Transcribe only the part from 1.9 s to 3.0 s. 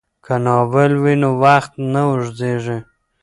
نه اوږدیږي.